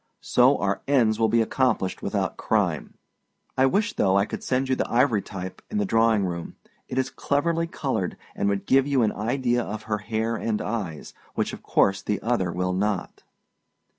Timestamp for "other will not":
12.23-13.21